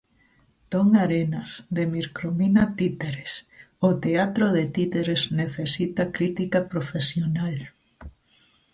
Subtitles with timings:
[0.71, 3.31] Ton Arenas, de Mircromina Títeres:
[3.89, 7.57] "O teatro de títeres necesita crítica profesional".